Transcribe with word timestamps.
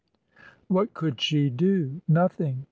What 0.67 0.95
could 0.95 1.21
she 1.21 1.51
do? 1.51 2.01
Nothing! 2.07 2.59